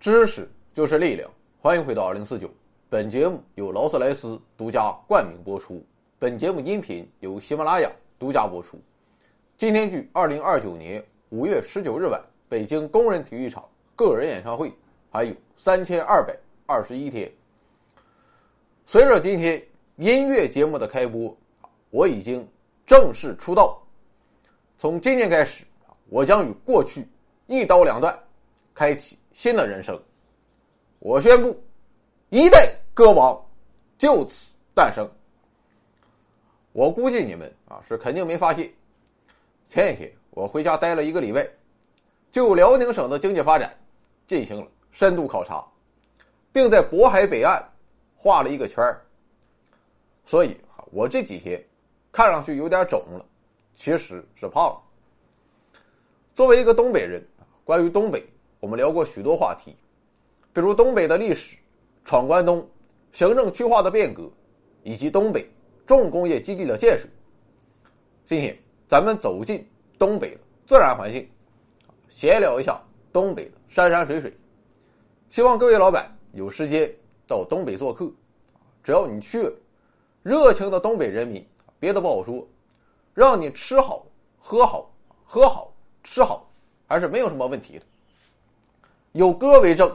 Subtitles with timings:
[0.00, 1.28] 知识就是力量，
[1.60, 2.48] 欢迎回到二零四九。
[2.88, 5.84] 本节目由劳斯莱斯独家冠名播出。
[6.20, 8.80] 本节目音频由喜马拉雅独家播出。
[9.56, 13.64] 今天距二零二九年五月十九日晚北京工人体育场
[13.96, 14.72] 个人演唱会
[15.10, 16.32] 还有三千二百
[16.64, 17.28] 二十一天。
[18.86, 19.60] 随着今天
[19.96, 21.36] 音乐节目的开播，
[21.90, 22.46] 我已经
[22.86, 23.82] 正式出道。
[24.78, 25.64] 从今天开始，
[26.08, 27.04] 我将与过去
[27.48, 28.16] 一刀两断，
[28.72, 30.00] 开启新的人生。
[30.98, 31.60] 我宣布，
[32.30, 33.40] 一代歌王
[33.96, 35.08] 就此诞生。
[36.72, 38.72] 我估计你们啊是肯定没发现，
[39.66, 41.48] 前几天我回家待了一个礼拜，
[42.30, 43.76] 就辽宁省的经济发展
[44.26, 45.64] 进行了深度考察，
[46.52, 47.62] 并在渤海北岸
[48.16, 49.00] 画了一个圈儿。
[50.24, 51.62] 所以啊，我这几天
[52.12, 53.24] 看上去有点肿了。
[53.74, 54.82] 其实是胖了。
[56.34, 57.24] 作为一个东北人，
[57.62, 58.26] 关于东北，
[58.60, 59.76] 我们聊过许多话题，
[60.52, 61.56] 比如东北的历史、
[62.04, 62.68] 闯关东、
[63.12, 64.28] 行政区划的变革，
[64.82, 65.48] 以及东北
[65.86, 67.06] 重工业基地的建设。
[68.26, 69.64] 今天咱们走进
[69.98, 71.28] 东北的自然环境，
[72.08, 72.80] 闲聊一下
[73.12, 74.32] 东北的山山水水。
[75.30, 76.92] 希望各位老板有时间
[77.26, 78.10] 到东北做客，
[78.82, 79.48] 只要你去，
[80.22, 81.46] 热情的东北人民，
[81.78, 82.46] 别的不好说。
[83.14, 84.06] 让你吃好、
[84.38, 84.92] 喝好、
[85.24, 85.72] 喝好、
[86.02, 86.48] 吃好，
[86.86, 87.84] 还是没有什么问题的。
[89.18, 89.92] 有歌为证，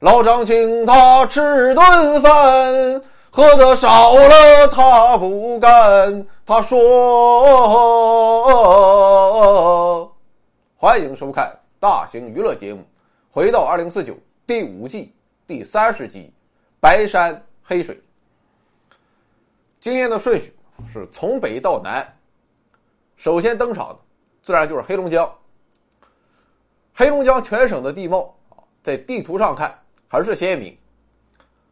[0.00, 1.40] 老张请他吃
[1.74, 6.26] 顿饭，喝的少了他不干。
[6.44, 6.76] 他说
[10.76, 12.84] ：“欢迎收看大型娱乐节目，
[13.30, 14.14] 回到二零四九
[14.46, 15.10] 第五季
[15.46, 16.30] 第三十集
[16.80, 17.94] 《白山黑水》。
[19.80, 20.54] 今天的顺序
[20.92, 22.06] 是从北到南。”
[23.16, 23.96] 首先登场的，
[24.42, 25.26] 自然就是黑龙江。
[26.98, 29.72] 黑龙江全省的地貌啊，在地图上看
[30.08, 30.76] 很是鲜明，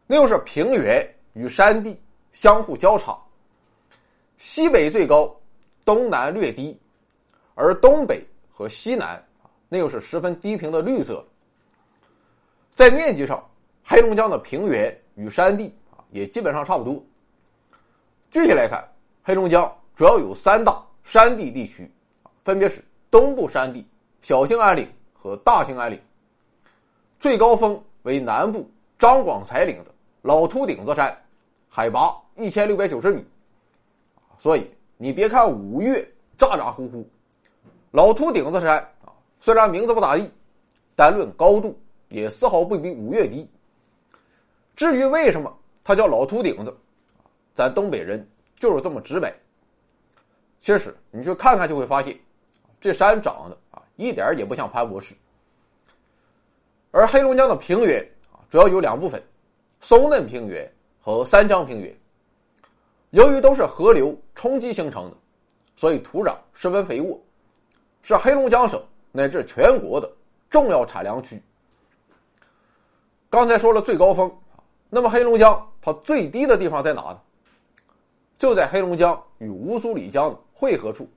[0.05, 2.01] 那又是平原与山地
[2.31, 3.19] 相互交叉，
[4.37, 5.37] 西北最高，
[5.83, 6.79] 东南略低，
[7.55, 11.21] 而东北和西南啊，那又是十分低平的绿色。
[12.73, 13.45] 在面积上，
[13.83, 17.03] 黑龙江的平原与山地啊，也基本上差不多。
[18.31, 18.81] 具体来看，
[19.21, 20.81] 黑龙江主要有三大。
[21.03, 21.91] 山地地区，
[22.45, 23.85] 分别是东部山地、
[24.21, 25.99] 小兴安岭和大兴安岭。
[27.19, 28.69] 最高峰为南部
[28.99, 29.91] 张广才岭的
[30.21, 31.17] 老秃顶子山，
[31.67, 33.25] 海拔一千六百九十米。
[34.37, 36.07] 所以你别看五岳
[36.37, 37.09] 咋咋呼呼，
[37.91, 40.29] 老秃顶子山啊，虽然名字不咋地，
[40.95, 41.77] 单论高度
[42.09, 43.49] 也丝毫不比五岳低。
[44.75, 45.51] 至于为什么
[45.83, 46.75] 它叫老秃顶子，
[47.55, 48.27] 咱东北人
[48.59, 49.33] 就是这么直白。
[50.61, 52.15] 其实你去看看就会发现，
[52.79, 53.57] 这山长得
[53.97, 55.13] 一点也不像潘博士。
[56.91, 59.21] 而黑龙江的平原啊主要有两部分，
[59.81, 60.71] 松嫩平原
[61.01, 61.93] 和三江平原。
[63.09, 65.17] 由于都是河流冲击形成的，
[65.75, 67.19] 所以土壤十分肥沃，
[68.01, 68.81] 是黑龙江省
[69.11, 70.09] 乃至全国的
[70.49, 71.41] 重要产粮区。
[73.29, 74.33] 刚才说了最高峰，
[74.89, 77.19] 那么黑龙江它最低的地方在哪呢？
[78.39, 80.33] 就在黑龙江与乌苏里江。
[80.59, 81.07] 汇合处，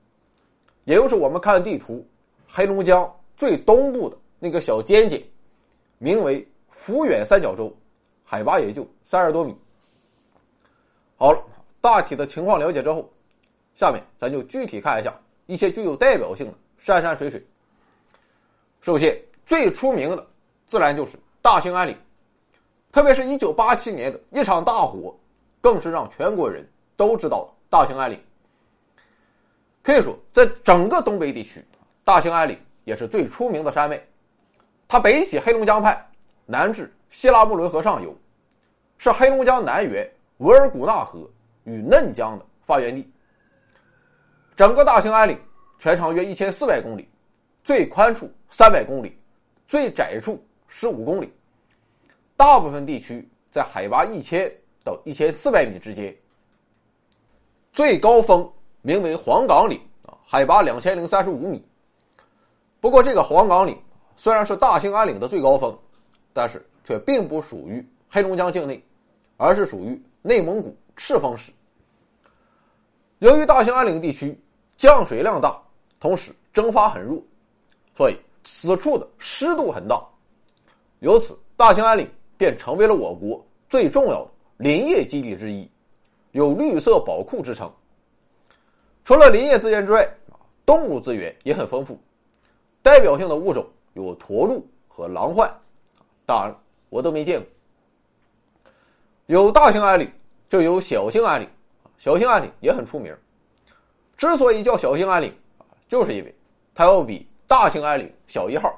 [0.83, 2.07] 也就是我们看地图，
[2.53, 5.21] 黑龙江最东部的那个小尖尖，
[5.99, 7.73] 名为抚远三角洲，
[8.25, 9.55] 海拔也就三十多米。
[11.15, 11.41] 好了，
[11.79, 13.09] 大体的情况了解之后，
[13.73, 17.41] 下面咱就具体看一下一些具有代表性的山山水水。
[18.81, 20.27] 首先，最出名的
[20.67, 21.95] 自然就是大兴安岭，
[22.91, 25.17] 特别是一九八七年的一场大火，
[25.61, 28.19] 更是让全国人都知道了大兴安岭。
[29.81, 31.63] 可以说，在整个东北地区，
[32.03, 34.01] 大兴安岭也是最出名的山脉。
[34.87, 36.05] 它北起黑龙江畔，
[36.45, 38.15] 南至西拉木伦河上游，
[38.97, 40.09] 是黑龙江南源
[40.39, 41.29] 额尔古纳河
[41.63, 43.09] 与嫩江的发源地。
[44.55, 45.39] 整个大兴安岭
[45.79, 47.07] 全长约一千四百公里，
[47.63, 49.17] 最宽处三百公里，
[49.67, 51.33] 最窄处十五公里。
[52.35, 54.51] 大部分地区在海拔一千
[54.83, 56.15] 到一千四百米之间，
[57.71, 58.51] 最高峰。
[58.83, 61.63] 名为黄岗岭啊，海拔两千零三十五米。
[62.81, 63.77] 不过，这个黄岗岭
[64.17, 65.77] 虽然是大兴安岭的最高峰，
[66.33, 68.83] 但是却并不属于黑龙江境内，
[69.37, 71.51] 而是属于内蒙古赤峰市。
[73.19, 74.35] 由于大兴安岭地区
[74.77, 75.61] 降水量大，
[75.99, 77.21] 同时蒸发很弱，
[77.95, 80.03] 所以此处的湿度很大，
[81.01, 85.69] 由此大兴安岭便成为了我国最重要的林业基地之一，
[86.31, 87.71] 有“绿色宝库”之称。
[89.05, 90.11] 除了林业资源之外，
[90.65, 91.95] 动物资源也很丰富。
[92.81, 95.49] 代表性的物种有驼鹿和狼獾，
[96.25, 96.55] 当然
[96.89, 97.47] 我都没见过。
[99.27, 100.11] 有大兴安岭，
[100.49, 101.47] 就有小兴安岭，
[101.97, 103.15] 小兴安岭也很出名。
[104.17, 105.33] 之所以叫小兴安岭，
[105.87, 106.35] 就是因为
[106.75, 108.73] 它要比大兴安岭小一号。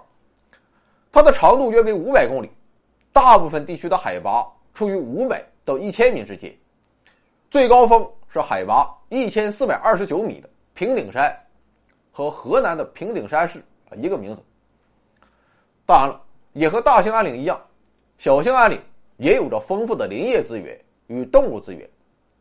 [1.12, 2.50] 它的长度约为五百公里，
[3.12, 6.56] 大部分地区的海拔处于五百到一千米之间，
[7.50, 11.36] 最高峰是海拔一千四百二十九米的平顶山，
[12.12, 13.64] 和河南的平顶山市
[13.96, 14.42] 一个名字。
[15.86, 16.22] 当然了，
[16.54, 17.62] 也和大兴安岭一样，
[18.18, 18.80] 小兴安岭
[19.18, 21.90] 也有着丰富的林业资源与动物资源，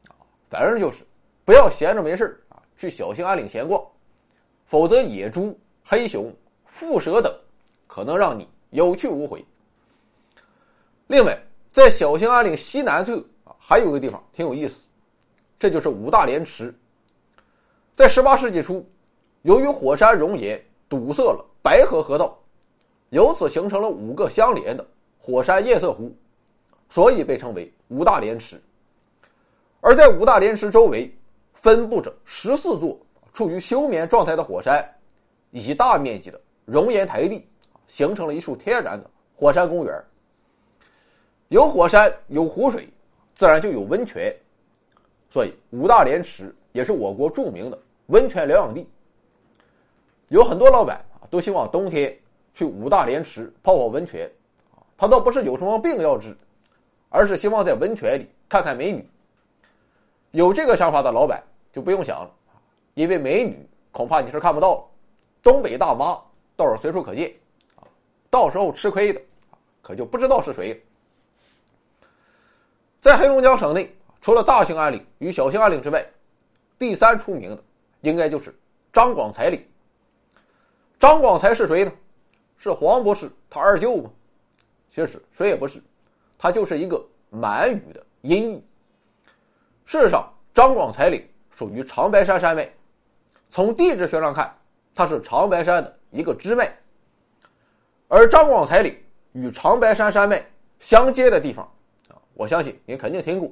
[0.09, 0.15] 啊，
[0.49, 1.05] 反正就是
[1.45, 3.85] 不要闲着没事啊去小兴安岭闲逛，
[4.67, 6.33] 否则野猪、黑熊、
[6.67, 7.35] 蝮蛇等
[7.87, 8.49] 可能让你。
[8.73, 9.45] 有去无回。
[11.07, 11.39] 另外，
[11.73, 14.87] 在小兴安岭西南侧啊，还有个地方挺有意思，
[15.59, 16.75] 这就是五大连池。
[17.95, 18.83] 在十八世纪初，
[19.43, 20.59] 由于火山熔岩
[20.93, 22.39] 堵塞了白河河道，
[23.09, 24.87] 由此形成了五个相连的
[25.19, 26.15] 火山堰塞湖，
[26.91, 28.61] 所以被称为五大连池。
[29.81, 31.11] 而在五大连池周围，
[31.55, 32.95] 分布着十四座
[33.33, 34.87] 处于休眠状态的火山，
[35.51, 37.43] 以及大面积的熔岩台地。
[37.89, 40.05] 形成了一处天然的火山公园。
[41.49, 42.89] 有火山，有湖水，
[43.35, 44.35] 自然就有温泉，
[45.29, 48.87] 所以五大连池也是我国著名的温泉疗养地。
[50.33, 52.19] 有很多老板啊，都希望冬天
[52.55, 54.27] 去五大连池泡泡温泉，
[54.97, 56.35] 他倒不是有什么病要治，
[57.11, 59.07] 而是希望在温泉里看看美女。
[60.31, 62.31] 有这个想法的老板就不用想了，
[62.95, 64.85] 因为美女恐怕你是看不到了，
[65.43, 66.19] 东北大妈
[66.57, 67.31] 倒是随处可见。
[67.77, 67.85] 啊
[68.31, 69.21] 到时候吃亏的，
[69.83, 70.83] 可就不知道是谁。
[73.03, 76.03] 在黑龙江省内，除了大兴安岭与小兴安岭之外，
[76.79, 77.63] 第三出名的
[78.01, 78.59] 应该就是
[78.95, 79.63] 张广才岭。
[81.03, 81.93] 张广才是谁呢？
[82.57, 84.11] 是黄博士他二舅吗？
[84.89, 85.83] 其实谁也不是，
[86.39, 88.65] 他就是一个满语的音译。
[89.85, 92.73] 事实上，张广才岭属于长白山山脉，
[93.51, 94.57] 从地质学上看，
[94.95, 96.73] 它是长白山的一个支脉。
[98.07, 98.97] 而张广才岭
[99.33, 100.41] 与长白山山脉
[100.79, 101.65] 相接的地方，
[102.11, 103.51] 啊，我相信您肯定听过，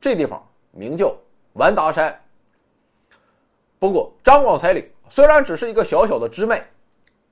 [0.00, 1.16] 这地方名叫
[1.52, 2.20] 完达山。
[3.78, 4.84] 不过，张广才岭
[5.14, 6.60] 虽然只是一个小小的支脉，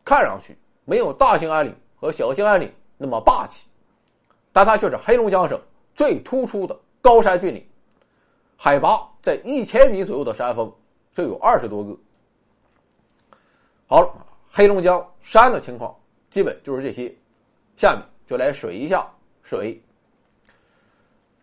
[0.05, 3.69] 看上去没有大兴安岭和小兴安岭那么霸气，
[4.53, 5.61] 但它却是黑龙江省
[5.93, 7.67] 最突出的高山峻岭，
[8.57, 10.73] 海拔在一千米左右的山峰
[11.13, 11.99] 就有二十多个。
[13.89, 14.15] 好了，
[14.49, 15.93] 黑龙江山的情况。
[16.31, 17.13] 基本就是这些，
[17.77, 19.13] 下面就来水一下
[19.43, 19.83] 水。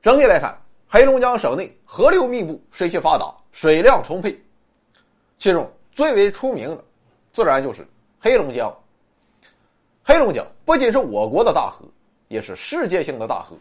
[0.02, 0.58] 整体来看，
[0.88, 4.42] 黑龙江省内河流密布，水系发达，水量充沛。
[5.38, 6.84] 其中最为出名的，
[7.34, 7.86] 自然就是
[8.22, 8.74] 黑龙江。
[10.02, 11.86] 黑龙江不仅是我国的大河，
[12.30, 13.54] 也是世界性的大河。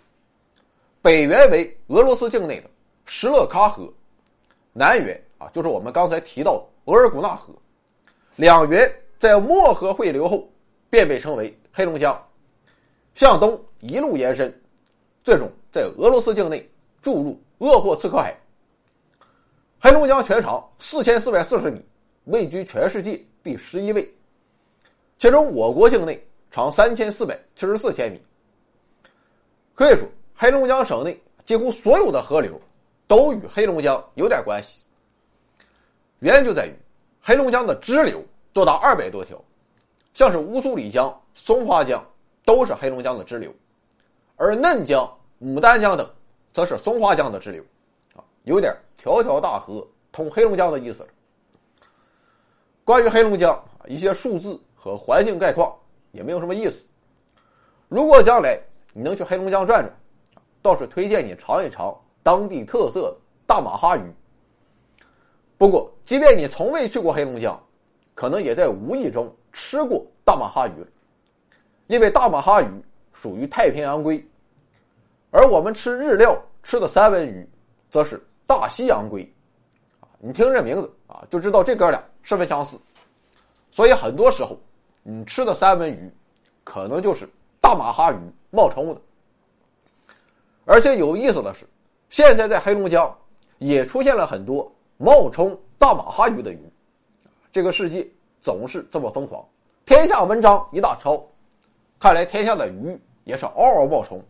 [1.02, 2.70] 北源为俄罗斯境内的
[3.06, 3.92] 什勒喀河，
[4.72, 7.52] 南源啊就是我们刚才提到的额尔古纳河，
[8.36, 10.48] 两源在漠河汇流后。
[10.90, 12.18] 便被称为黑龙江，
[13.14, 14.62] 向东一路延伸，
[15.22, 16.66] 最终在俄罗斯境内
[17.02, 18.34] 注入鄂霍次克海。
[19.78, 21.84] 黑龙江全长四千四百四十米，
[22.28, 24.06] 位居全世界第十一位，
[25.18, 28.20] 其中我国境内长三千四百七十四千米。
[29.74, 32.60] 可以说，黑龙江省内几乎所有的河流
[33.06, 34.82] 都与黑龙江有点关系。
[36.18, 36.74] 原因就在于
[37.22, 39.42] 黑龙江的支流多达二百多条。
[40.12, 42.04] 像是乌苏里江、松花江，
[42.44, 43.54] 都是黑龙江的支流，
[44.36, 45.08] 而嫩江、
[45.40, 46.06] 牡丹江等，
[46.52, 47.62] 则是松花江的支流，
[48.14, 51.08] 啊，有点条条大河通黑龙江的意思了。
[52.88, 55.70] 关于黑龙江一些数字和环境概况
[56.10, 56.86] 也没有什么意思。
[57.86, 58.58] 如果将来
[58.94, 59.94] 你能去黑龙江转转，
[60.62, 63.14] 倒是推荐你尝一尝当地特色
[63.46, 64.00] 大马哈鱼。
[65.58, 67.62] 不过，即便你从未去过黑龙江，
[68.14, 69.30] 可能也在无意中。
[69.52, 70.72] 吃过大马哈鱼，
[71.88, 72.68] 因为大马哈鱼
[73.12, 74.26] 属于太平洋龟，
[75.30, 77.46] 而我们吃日料吃的三文鱼，
[77.90, 79.36] 则是大西洋龟，啊，
[80.18, 82.78] 你听这名字啊，就知道这哥俩十分相似，
[83.70, 84.58] 所以很多时候
[85.02, 86.12] 你吃的三文鱼，
[86.64, 87.28] 可能就是
[87.60, 88.16] 大马哈鱼
[88.50, 89.00] 冒充的。
[90.64, 91.66] 而且有意思的是，
[92.10, 93.16] 现在在黑龙江
[93.58, 96.60] 也出现了很多冒充大马哈鱼的鱼，
[97.52, 98.06] 这个世界。
[98.40, 99.44] 总是这么疯狂，
[99.84, 101.20] 天下文章一大抄，
[101.98, 104.24] 看来天下的鱼也是嗷嗷冒充，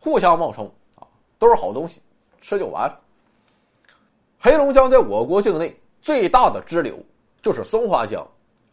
[0.00, 1.06] 互相冒充啊，
[1.38, 2.02] 都是好东西，
[2.40, 3.00] 吃就完了。
[4.42, 6.98] 黑龙江在我国境内最大的支流
[7.42, 8.26] 就是松花江，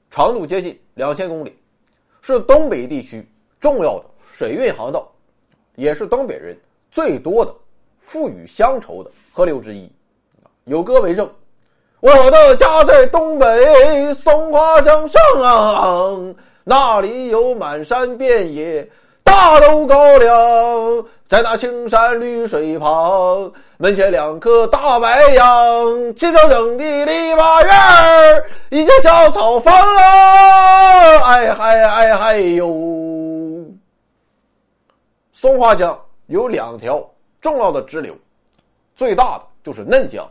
[0.09, 1.53] 长度接近两千公里，
[2.21, 5.11] 是东北地区重要的水运航道，
[5.75, 6.57] 也是东北人
[6.89, 7.53] 最多的
[7.99, 9.91] 富予乡愁的河流之一。
[10.63, 11.29] 有歌为证
[11.99, 16.33] ：“我的家在东北松花江上啊，
[16.63, 18.89] 那里有满山遍野
[19.21, 21.05] 大豆高粱。
[21.27, 31.19] 在那青山绿水旁，门前两棵大白杨，齐整整的篱笆院儿，一间小草房啊！
[31.25, 32.65] 哎嗨哎嗨哟！
[35.33, 37.05] 松花江有两条
[37.41, 38.15] 重要的支流，
[38.95, 40.25] 最大的就是嫩江。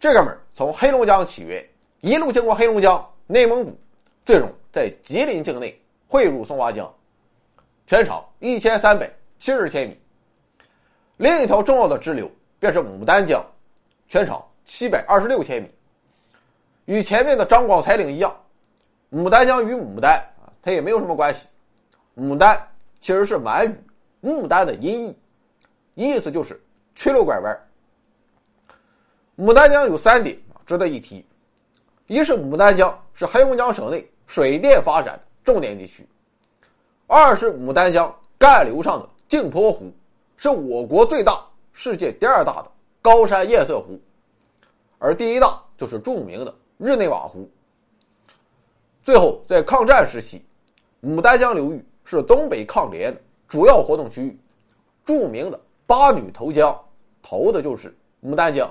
[0.00, 1.62] 这哥们儿从黑龙江起源，
[2.00, 3.78] 一路经过黑龙江、内蒙古，
[4.24, 5.78] 最终在吉林境内
[6.08, 6.90] 汇入松花江，
[7.86, 10.00] 全长一千三百七十千米。
[11.16, 13.44] 另一条重要的支流便是牡丹江，
[14.08, 15.70] 全长七百二十六千米。
[16.84, 18.34] 与前面的张广才岭一样，
[19.10, 21.48] 牡丹江与牡丹啊，它也没有什么关系。
[22.16, 22.68] 牡丹
[23.00, 23.76] 其实是满语
[24.22, 25.18] “牡丹”的音译，
[25.94, 26.60] 意思就是
[26.94, 27.58] 曲溜拐弯。
[29.36, 31.24] 牡丹江有三点值得一提：
[32.06, 36.02] 一是牡丹江是黑龙江省内水电发展重点地区；
[37.06, 39.92] 二是牡丹江干流上的镜泊湖
[40.36, 42.70] 是我国最大、世界第二大的
[43.02, 44.00] 高山堰塞湖，
[44.98, 47.50] 而第一大就是著名的日内瓦湖。
[49.02, 50.42] 最后，在抗战时期，
[51.02, 53.16] 牡丹江流域是东北抗联
[53.48, 54.38] 主要活动区域，
[55.04, 56.76] 著名的八女投江，
[57.22, 58.68] 投的就是牡丹江。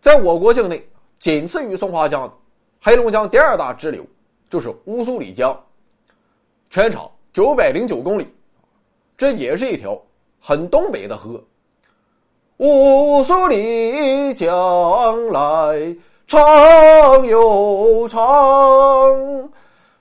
[0.00, 0.88] 在我国境内，
[1.18, 2.38] 仅次于松花江
[2.80, 4.04] 黑龙江第二大支流
[4.50, 5.64] 就是乌苏里江，
[6.70, 8.28] 全长九百零九公里，
[9.16, 9.98] 这也是一条
[10.38, 11.42] 很东北的河。
[12.58, 15.96] 乌苏里江来
[16.26, 18.20] 长又长，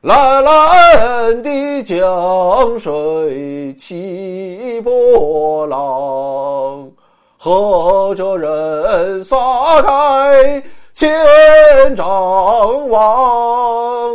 [0.01, 6.91] 蓝蓝的江水起波浪。
[7.37, 10.61] 和着人撒开
[10.93, 14.13] 千丈网，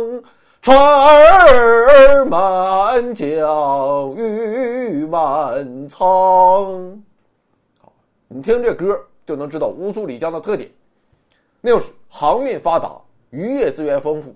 [0.67, 7.01] 船儿满江鱼满仓。
[8.27, 10.69] 你听这歌就能知道乌苏里江的特点，
[11.61, 14.35] 那就是航运发达，渔业资源丰富。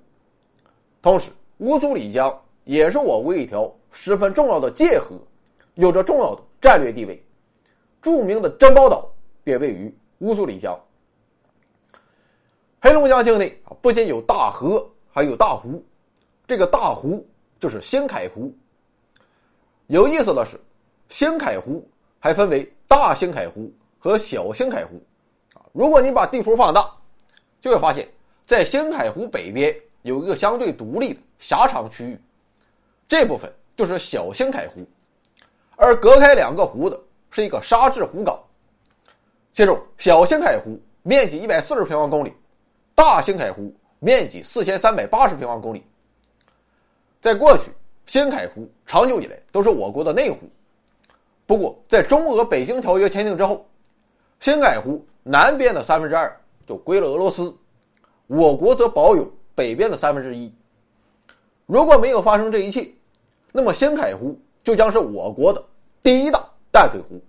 [1.02, 2.34] 同时，乌苏里江
[2.64, 5.18] 也是我国一条十分重要的界河，
[5.76, 7.22] 有着重要的战略地位。
[8.02, 9.06] 著名的珍宝岛
[9.44, 10.80] 便位于乌苏里江。
[12.80, 15.84] 黑龙江境内啊，不仅有大河，还有大湖。
[16.52, 17.26] 这个大湖
[17.62, 18.54] 就是兴凯湖。
[19.88, 20.60] 有意思的是，
[21.08, 21.90] 兴凯湖
[22.20, 25.02] 还分为大兴凯湖和小兴凯湖。
[25.54, 26.94] 啊，如果你把地图放大，
[27.62, 28.06] 就会发现，
[28.46, 32.20] 在兴凯湖北边有一个相对独立的狭长区域，
[33.08, 34.86] 这部分就是小兴凯湖，
[35.78, 37.00] 而隔开两个湖的。
[37.30, 38.38] 是一个沙质湖港，
[39.54, 42.34] 记住小兴凯湖面积一百四十平方公里，
[42.94, 45.82] 大兴凯湖面积四千三百八十平方公里。
[47.22, 47.72] 在过去，
[48.08, 50.40] 兴凯湖长久以来都是我国的内湖，
[51.46, 53.66] 不过在中俄北京条约签订之后，
[54.40, 56.36] 兴凯湖南边的三分之二
[56.68, 57.56] 就归了俄罗斯，
[58.28, 60.52] 我国则保有北边的三分之一。
[61.68, 62.90] 如果没有发生这一切，
[63.52, 65.64] 那么兴凯湖就将是我国的
[66.04, 66.44] 第一大。
[66.74, 67.22] 淡水湖，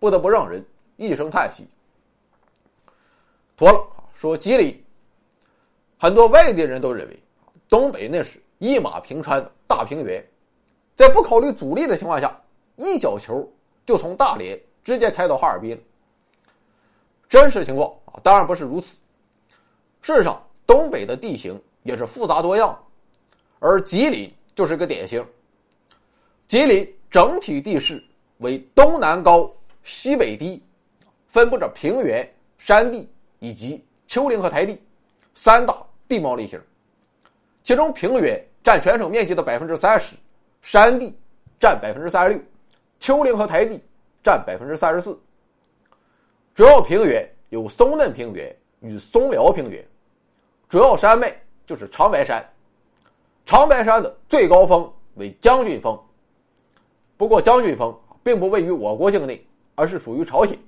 [0.00, 0.60] 不得不让人
[0.96, 1.64] 一声叹息。
[3.56, 3.80] 妥了，
[4.16, 4.84] 说吉林，
[5.96, 7.16] 很多外地人都认为，
[7.68, 10.24] 东北那是一马平川大平原，
[10.96, 12.40] 在不考虑阻力的情况下，
[12.76, 13.46] 一脚球
[13.84, 15.78] 就从大连直接开到哈尔滨。
[17.28, 18.96] 真实情况啊，当然不是如此。
[20.02, 22.78] 事实上，东北的地形也是复杂多样，
[23.58, 25.24] 而吉林就是个典型。
[26.48, 28.02] 吉林整体地势。
[28.40, 29.50] 为东南高，
[29.82, 30.62] 西北低，
[31.26, 33.08] 分布着平原、山地
[33.38, 34.78] 以及丘陵和台地
[35.34, 35.74] 三大
[36.06, 36.60] 地貌类型。
[37.66, 40.14] 其中平原占全省面积的百分之三十，
[40.62, 41.12] 山地
[41.58, 42.40] 占百分之三十六，
[43.00, 43.82] 丘陵和台地
[44.22, 45.18] 占百分之三十四。
[46.54, 49.84] 主要平原有松嫩平原与松辽平原，
[50.68, 51.34] 主要山脉
[51.66, 52.48] 就是长白山。
[53.44, 56.00] 长白山的最高峰为将军峰，
[57.16, 57.92] 不过将军峰。
[58.22, 59.44] 并不位于我国境内，
[59.76, 60.58] 而是属于朝鲜。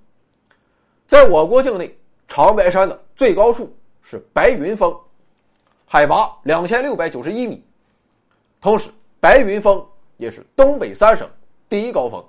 [1.09, 1.97] 在我国境内，
[2.29, 4.97] 长白山的最高处是白云峰，
[5.91, 7.65] 海拔两千六百九十一米。
[8.61, 8.91] 同时，
[9.21, 9.83] 白云峰
[10.19, 11.27] 也是东北三省
[11.67, 12.23] 第一高峰。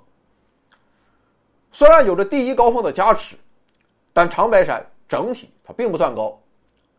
[1.70, 3.36] 虽然有着第一高峰的加持，
[4.14, 6.40] 但长白山整体它并不算高，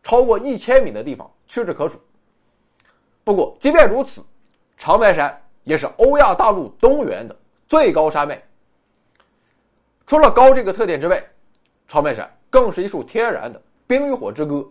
[0.04, 2.00] 超过一千米的地方屈指可数。
[3.24, 4.22] 不过，即便如此，
[4.78, 7.36] 长白山也是欧亚大陆东缘的
[7.68, 8.40] 最高山脉。
[10.06, 11.20] 除了高这个特点之外，
[11.88, 14.64] 长白山更是一处天然的冰与火之歌。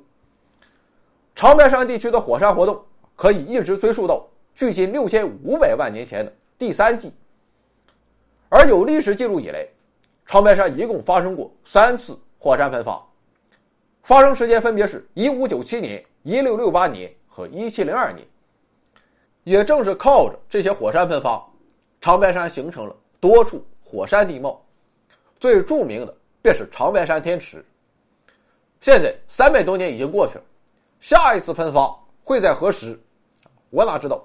[1.36, 2.84] 长白山地区的火山活动
[3.16, 7.12] 可以一直追溯到距今六千五百万年前的第三纪。
[8.50, 9.66] 而有历史记录以来，
[10.26, 13.02] 长白山一共发生过三次火山喷发，
[14.04, 18.26] 发生时间分别是一五九七年、一六六八年和一七零二年。
[19.44, 21.44] 也正是靠着这些火山喷发，
[22.00, 24.64] 长白山形成了多处火山地貌，
[25.40, 27.64] 最著名的便是长白山天池。
[28.82, 30.44] 现在三百多年已经过去了，
[31.02, 31.94] 下一次喷发
[32.24, 32.98] 会在何时？
[33.72, 34.24] 我哪知道？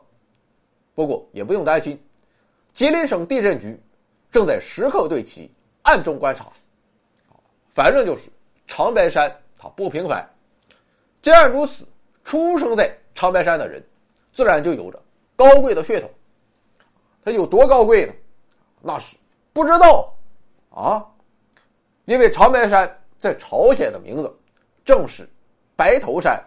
[0.94, 1.98] 不过也不用担心，
[2.74, 3.80] 吉林省地震局
[4.30, 5.50] 正在时刻对其
[5.82, 6.46] 暗中观察。
[7.74, 8.24] 反正就是
[8.66, 10.28] 长白山它不平凡。
[11.22, 11.86] 既然如此，
[12.24, 13.82] 出生在长白山的人，
[14.34, 15.02] 自然就有着。
[15.34, 16.10] 高贵的血统，
[17.24, 18.12] 它有多高贵呢？
[18.82, 19.16] 那是
[19.52, 20.14] 不知道
[20.70, 21.06] 啊。
[22.04, 24.38] 因为长白山在朝鲜的名字
[24.84, 25.28] 正是
[25.74, 26.42] 白头山，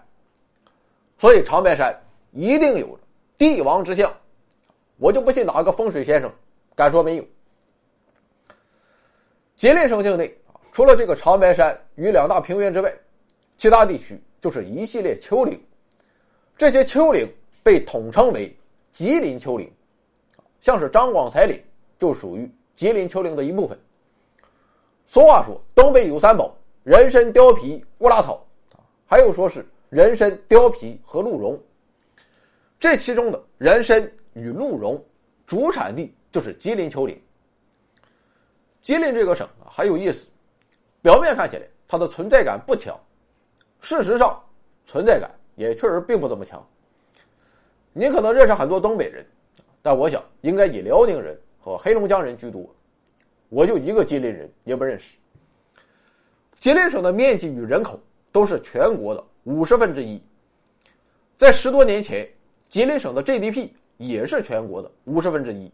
[1.20, 1.96] 所以长白山
[2.32, 2.98] 一定有
[3.38, 4.12] 帝王之相。
[4.98, 6.32] 我就不信哪个风水先生
[6.76, 7.26] 敢说没有。
[9.56, 12.92] 吉林省境内啊除了这个长白山与两大平原之外，
[13.58, 15.62] 其他地区就是一系列丘陵，
[16.58, 18.52] 这些丘陵被统称为。
[18.92, 19.72] 吉林丘陵，
[20.60, 21.64] 像是张广才岭
[22.00, 23.80] 就属于吉林丘陵的一部分。
[25.08, 28.46] 俗话说“东北有三宝：人参、貂皮、乌拉草”，
[29.06, 31.60] 还有说是人参、貂皮和鹿茸。
[32.80, 35.04] 这其中的人参与鹿茸
[35.46, 37.20] 主产地就是吉林丘陵。
[38.82, 40.30] 吉林这个省啊很有意思，
[41.02, 42.98] 表面看起来它的存在感不强，
[43.82, 44.42] 事实上
[44.86, 46.66] 存在感也确实并不怎么强。
[47.92, 49.26] 你可能认识很多东北人，
[49.82, 52.74] 但我想应该以辽宁人和黑龙江人居多。
[53.50, 55.18] 我就一个吉林人也不认识。
[56.60, 58.00] 吉林省的面积与人口
[58.32, 60.22] 都是全国的五十分之一。
[61.38, 62.28] 在十多年前，
[62.68, 65.72] 吉林省的 GDP 也是全国的五十分之一。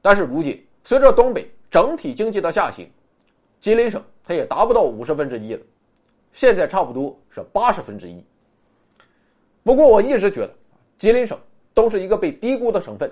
[0.00, 2.90] 但是如今，随着东北整体经济的下行，
[3.60, 5.60] 吉林省它也达不到五十分之一了，
[6.32, 8.24] 现在差不多是八十分之一。
[9.62, 10.54] 不过我一直觉得。
[10.98, 11.38] 吉林省
[11.74, 13.08] 都是一个被低估的省份，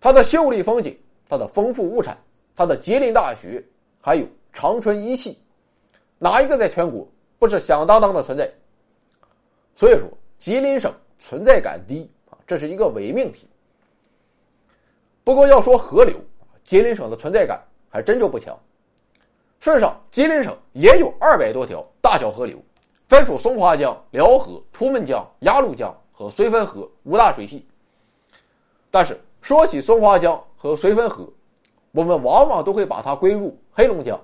[0.00, 0.96] 它的秀丽风景、
[1.28, 2.16] 它的丰富物产、
[2.54, 3.60] 它的吉林大学，
[4.00, 5.36] 还有长春一汽，
[6.20, 7.04] 哪一个在全国
[7.44, 8.50] 不是响当当的存在？
[9.74, 13.46] 所以说，吉林省存在感低啊，这是一个伪命题。
[15.22, 16.16] 不过要说河流，
[16.62, 18.58] 吉林省的存在感还真就不强。
[19.60, 22.58] 事实上，吉林省也有二百多条大小河流，
[23.08, 25.94] 分属松花江、辽河、图们江、鸭绿江。
[26.16, 27.66] 和绥芬河五大水系，
[28.88, 31.28] 但是说起松花江和绥芬河，
[31.90, 34.16] 我们往往都会把它归入黑龙江，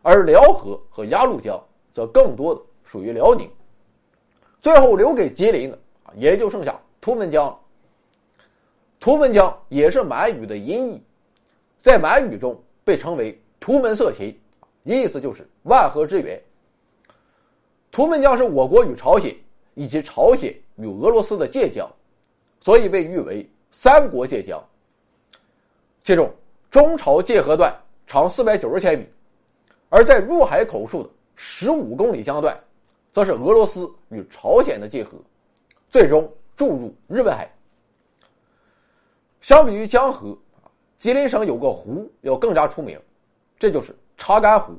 [0.00, 3.50] 而辽河和鸭绿江则更多的属于辽宁。
[4.62, 7.58] 最后留给吉林的啊，也就剩下图们江。
[8.98, 11.02] 图们江也是满语的音译，
[11.78, 14.38] 在满语中被称为图门色琴，
[14.84, 16.40] 意思就是万河之源。
[17.90, 19.34] 图们江是我国与朝鲜
[19.74, 20.54] 以及朝鲜。
[20.76, 21.86] 与俄罗斯的界江，
[22.64, 24.58] 所以被誉为“三国界江”。
[26.02, 26.34] 其中，
[26.70, 27.70] 中朝界河段
[28.06, 29.04] 长四百九十千米，
[29.90, 31.10] 而在入海口处的
[31.42, 32.54] 十五公里江段，
[33.12, 35.16] 则是俄罗斯与朝鲜的界河，
[35.88, 37.50] 最终注入日本海。
[39.40, 40.36] 相比于江河，
[40.98, 43.00] 吉林省有个湖要更加出名，
[43.58, 44.78] 这就是查干湖。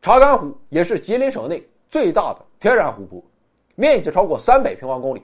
[0.00, 3.22] 查干湖也是吉林省内最大的天然湖泊。
[3.74, 5.22] 面积超过三百平方公里。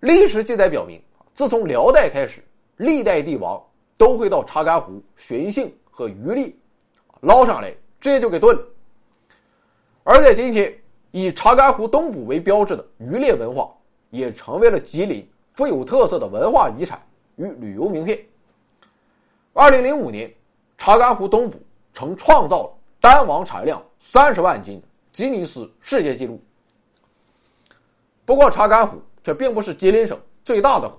[0.00, 1.00] 历史记载表明，
[1.34, 2.42] 自从辽代开始，
[2.76, 3.64] 历代帝王
[3.96, 6.52] 都会到查干湖寻衅和渔猎，
[7.20, 8.73] 捞上来直接就给炖了。
[10.04, 10.72] 而在今天，
[11.12, 13.72] 以查干湖东部为标志的渔猎文化，
[14.10, 17.00] 也成为了吉林富有特色的文化遗产
[17.36, 18.18] 与旅游名片。
[19.54, 20.30] 二零零五年，
[20.76, 21.58] 查干湖东部
[21.94, 26.38] 曾创造了单网产量三十万斤吉尼斯世界纪录。
[28.26, 30.98] 不过，查干湖却并不是吉林省最大的湖。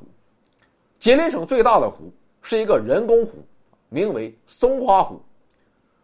[0.99, 3.45] 吉林省最大的湖是一个人工湖，
[3.89, 5.21] 名为松花湖，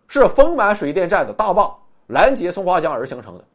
[0.08, 1.76] 是丰满水电站的大坝
[2.12, 3.46] 拦截松花江而形成的。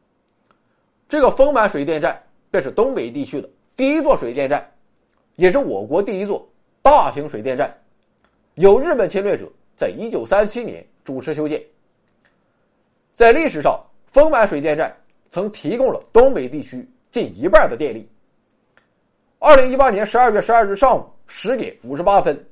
[1.08, 4.68] 这个丰满水电站便是东北地区的第一座水电站，
[5.36, 6.48] 也是我国第一座
[6.82, 7.72] 大型水电站，
[8.54, 11.62] 由日本侵略者在一九三七年主持修建。
[13.14, 14.96] 在历史上，丰满水电站
[15.30, 16.88] 曾提供了东北地区。
[17.08, 18.06] 近一半的电力。
[19.38, 22.46] 二零一八年十二月十二日上午十点五十八分，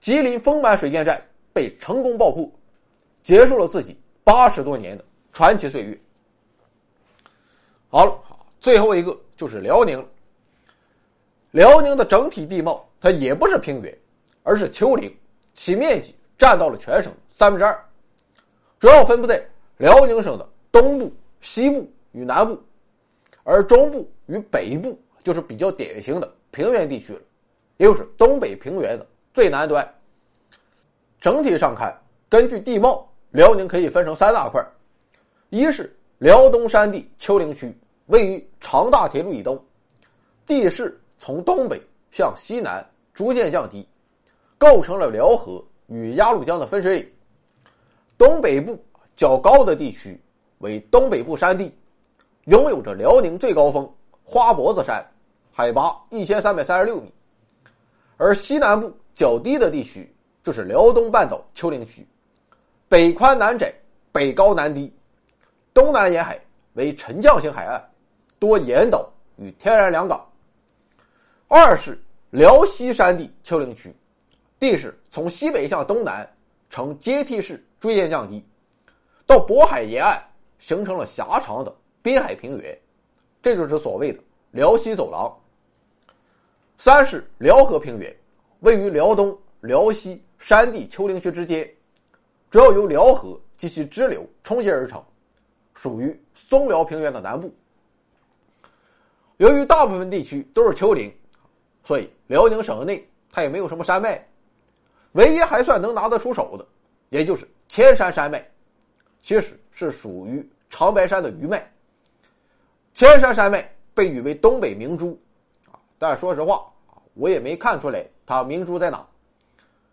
[0.00, 2.50] 吉林丰满水电站被成功爆破，
[3.22, 5.04] 结束了自己八十多年的
[5.38, 5.96] 传奇岁月。
[7.88, 8.20] 好了，
[8.60, 10.04] 最后一个就是辽宁。
[11.52, 13.96] 辽宁的整体地貌它也不是平原，
[14.42, 15.16] 而是丘陵，
[15.54, 17.80] 其面积占到了全省三分之二，
[18.80, 19.40] 主要分布在
[19.76, 22.60] 辽宁省的东部、西部与南部，
[23.44, 27.20] 而中部与北部就是比较典型的平原地区了，
[27.76, 29.88] 也就是东北平原的最南端。
[31.20, 31.96] 整体上看，
[32.28, 34.60] 根据地貌，辽宁可以分成三大块：
[35.50, 39.62] 一是辽东山地丘陵区，位于长大铁路以东，
[40.46, 40.98] 地势。
[41.20, 41.82] 从东北
[42.12, 43.84] 向西南逐渐降低，
[44.56, 47.12] 构成了辽河与鸭绿江的分水岭。
[48.16, 48.80] 东北部
[49.16, 50.18] 较高的地区
[50.58, 51.74] 为东北部山地，
[52.44, 55.04] 拥有着辽宁最高峰花脖子山，
[55.50, 57.12] 海拔一千三百三十六米。
[58.16, 60.08] 而西南部较低的地区
[60.44, 62.06] 就是辽东半岛丘陵区，
[62.88, 63.74] 北宽南窄，
[64.12, 64.92] 北高南低，
[65.78, 66.36] 东南沿海
[66.72, 67.80] 为沉降型海岸，
[68.40, 70.28] 多岩岛与天然良港。
[71.46, 71.96] 二是
[72.30, 73.94] 辽西山地丘陵区，
[74.58, 76.28] 地势从西北向东南
[76.68, 78.44] 呈阶梯式逐渐降低，
[79.24, 80.20] 到渤海沿岸
[80.58, 82.76] 形成了狭长的滨海平原，
[83.40, 84.18] 这就是所谓的
[84.50, 85.32] 辽西走廊。
[86.76, 88.12] 三是辽河平原，
[88.60, 91.72] 位于辽东、辽西山地丘陵区之间，
[92.50, 95.00] 主要由辽河及其支流冲接而成，
[95.78, 97.54] 属于松辽平原的南部。
[99.36, 101.14] 由于大部分地区都是丘陵。
[101.84, 104.22] 所以辽宁省内它也没有什么山脉，
[105.12, 106.66] 唯一还算能拿得出手的，
[107.08, 108.46] 也就是千山山脉，
[109.22, 111.66] 其实是属于长白山的余脉。
[112.92, 115.18] 千山山脉被誉为东北明珠，
[115.72, 116.70] 啊，但说实话
[117.14, 119.06] 我也没看出来它明珠在哪。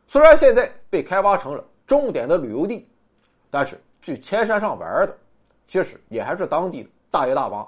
[0.06, 2.86] 虽然现在被开发成了重点的旅游地，
[3.50, 5.18] 但是去千山上玩的，
[5.68, 7.68] 确实也还是当地的大爷大妈。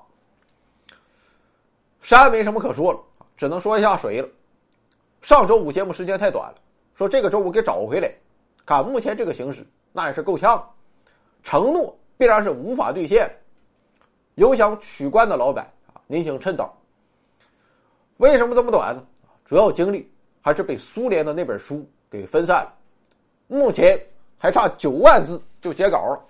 [2.01, 2.99] 山没什么可说了。
[3.38, 4.27] 只能说一下水了。
[5.21, 6.55] 上周五节目时间太短了，
[6.95, 8.12] 说这个周五给找回来。
[8.65, 10.67] 看目前这个形势，那也是够呛。
[11.43, 13.31] 承诺必然是无法兑现。
[14.33, 16.75] 有想取关的老板啊，您请趁早。
[18.17, 19.05] 为什么这么短呢？
[19.45, 22.73] 主要精力还是被苏联的那本书给分散了。
[23.45, 24.03] 目前
[24.36, 26.25] 还差九万字就截稿了，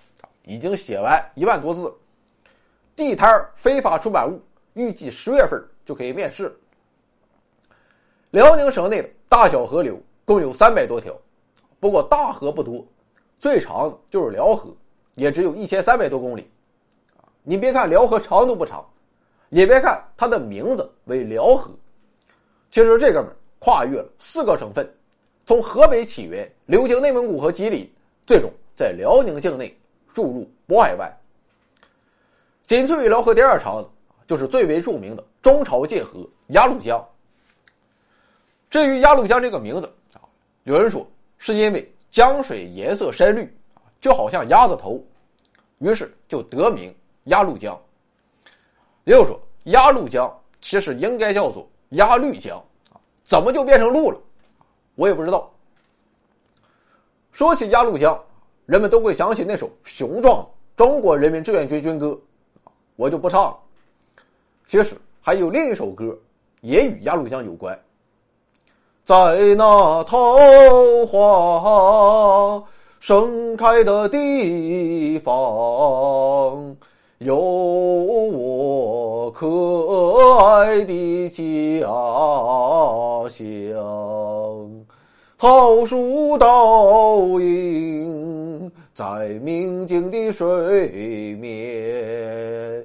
[0.48, 1.94] 已经写完一万多字。
[2.96, 4.40] 地摊非法出版物
[4.72, 6.58] 预计十月份就可以面世。
[8.30, 11.14] 辽宁省内的大小河流共有三百多条，
[11.78, 12.82] 不过大河不多，
[13.38, 14.74] 最长就是辽河，
[15.16, 16.50] 也只有一千三百多公里。
[17.42, 18.82] 你别看辽河长度不长，
[19.50, 21.70] 也别看它的名字为辽河，
[22.70, 24.90] 其实这哥们跨越了四个省份，
[25.44, 27.90] 从河北起源，流经内蒙古和吉林，
[28.26, 29.74] 最终在辽宁境内
[30.12, 31.10] 注入渤海湾。
[32.66, 33.88] 仅次于辽河第二长的，
[34.26, 37.02] 就是最为著名的中朝界河鸭绿江。
[38.68, 40.20] 至于鸭绿江这个名字啊，
[40.64, 41.06] 有人说
[41.38, 43.56] 是因为江水颜色深绿，
[44.00, 45.02] 就好像鸭子头，
[45.78, 46.94] 于是就得名
[47.24, 47.80] 鸭绿江。
[49.04, 54.20] 也有说鸭绿江其实应该叫做鸭绿江啊，怎么就变成鹿了？
[54.94, 55.50] 我也不知道。
[57.32, 58.22] 说起鸭绿江，
[58.68, 60.42] 人们都会想起那首雄壮
[60.76, 62.08] 《中国人民志愿军军歌》，
[62.96, 63.56] 我就不唱了。
[64.68, 66.14] 其实还有另一首歌，
[66.60, 67.80] 也与鸭绿江有关。
[69.06, 70.36] 在那桃
[71.06, 72.62] 花
[73.00, 75.32] 盛开的地方，
[77.16, 79.46] 有我可
[80.44, 81.86] 爱的家
[83.30, 84.84] 乡。
[85.38, 88.37] 桃树倒映
[88.94, 92.84] 在明净的水面。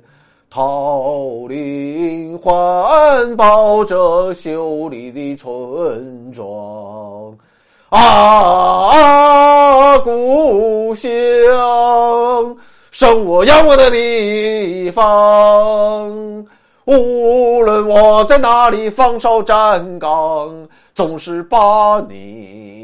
[0.49, 7.35] 桃林环抱着秀丽的村庄，
[7.89, 11.09] 啊，故乡，
[12.91, 16.45] 生我养我的地方。
[16.85, 22.82] 无论我在哪里放哨站岗，总是把你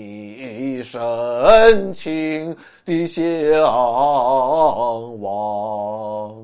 [0.83, 3.61] 深情的向
[5.21, 6.35] 往。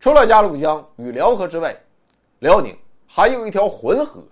[0.00, 1.74] 除了鸭绿江与辽河之外，
[2.40, 4.22] 辽宁还有一条浑河。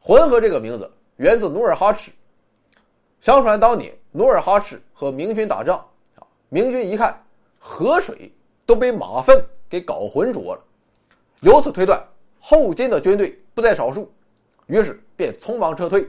[0.00, 2.10] 浑河这个名字源自努尔哈赤。
[3.20, 5.78] 相传当年努尔哈赤和明军打仗，
[6.16, 7.20] 啊，明军一看
[7.58, 8.32] 河水
[8.64, 10.60] 都被马粪给搞浑浊了，
[11.40, 12.02] 由此推断
[12.40, 14.10] 后金的军队不在少数，
[14.66, 16.08] 于是便匆忙撤退。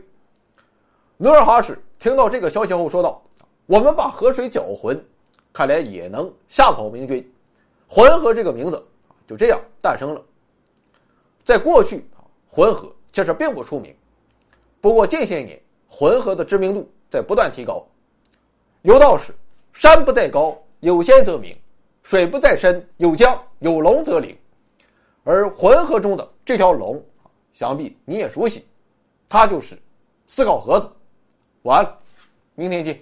[1.21, 3.21] 努尔哈赤听到这个消息后说道
[3.67, 5.05] ：“我们把河水搅浑，
[5.51, 7.29] 看来也能吓跑明军。
[7.89, 8.81] 浑河这个名字
[9.27, 10.23] 就这样诞生了。
[11.43, 12.09] 在过去
[12.47, 13.93] 浑河其实并不出名，
[14.79, 17.85] 不过近些年浑河的知名度在不断提高。
[18.83, 19.35] 有道是：
[19.73, 21.53] 山不在高，有仙则名；
[22.01, 24.37] 水不在深，有江有龙则灵。
[25.25, 27.03] 而浑河中的这条龙，
[27.51, 28.65] 想必你也熟悉，
[29.27, 29.77] 它就是
[30.25, 30.89] 思考盒子。
[31.63, 31.97] 晚安，
[32.55, 32.97] 明天见。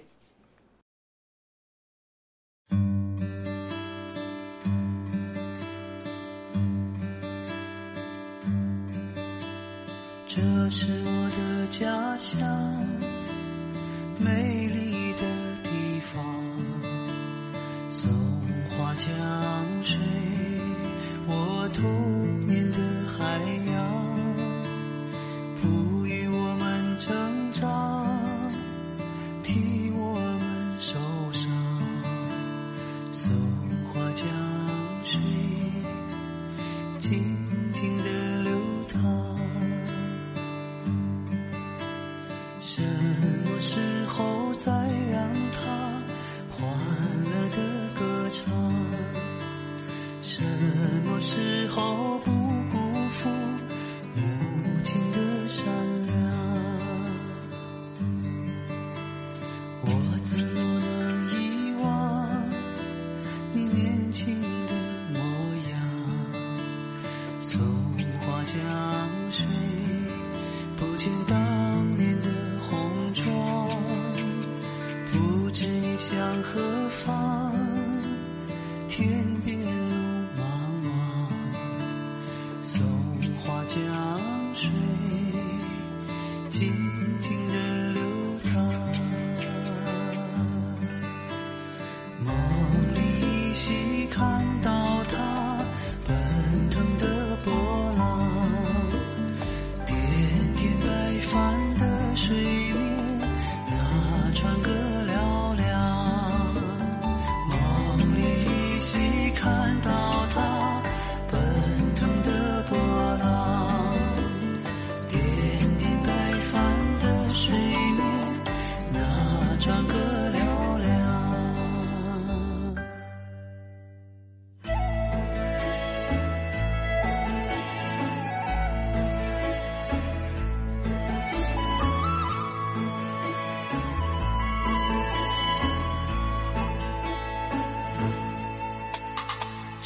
[10.26, 12.38] 这是我的家乡，
[14.18, 15.22] 美丽的
[15.62, 16.20] 地方。
[17.88, 18.10] 松
[18.70, 19.08] 花江
[76.28, 76.60] 向何
[76.90, 77.54] 方，
[78.86, 79.56] 天边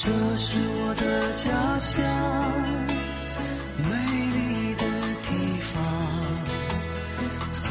[0.05, 2.03] 这是我的家乡，
[3.89, 3.91] 美
[4.35, 4.83] 丽的
[5.23, 5.71] 地方。
[7.55, 7.63] 松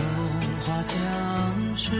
[0.61, 0.95] 花江
[1.75, 1.91] 水，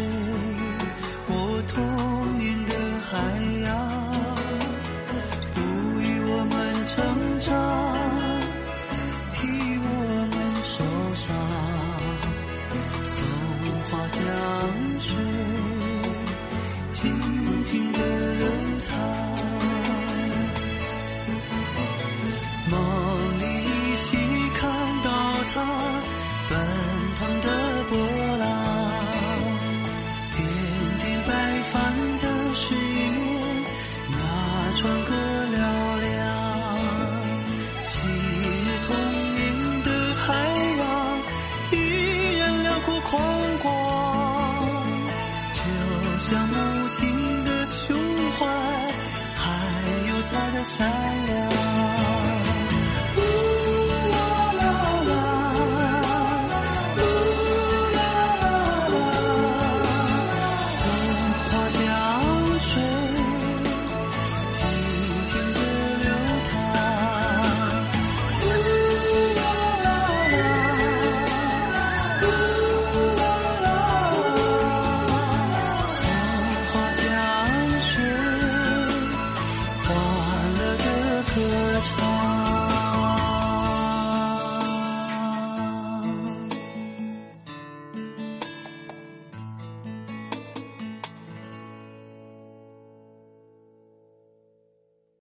[50.66, 50.90] 善
[51.26, 51.61] 良。